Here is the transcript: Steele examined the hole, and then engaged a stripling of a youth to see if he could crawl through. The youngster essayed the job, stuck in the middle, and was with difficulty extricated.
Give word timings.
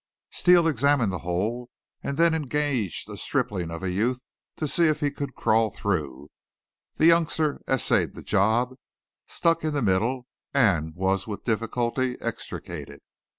Steele 0.31 0.67
examined 0.67 1.11
the 1.11 1.19
hole, 1.19 1.69
and 2.01 2.17
then 2.17 2.33
engaged 2.33 3.07
a 3.07 3.15
stripling 3.15 3.69
of 3.69 3.83
a 3.83 3.91
youth 3.91 4.25
to 4.55 4.67
see 4.67 4.85
if 4.87 4.99
he 4.99 5.11
could 5.11 5.35
crawl 5.35 5.69
through. 5.69 6.31
The 6.95 7.05
youngster 7.05 7.61
essayed 7.67 8.15
the 8.15 8.23
job, 8.23 8.73
stuck 9.27 9.63
in 9.63 9.75
the 9.75 9.81
middle, 9.83 10.25
and 10.55 10.95
was 10.95 11.27
with 11.27 11.43
difficulty 11.45 12.19
extricated. 12.19 13.01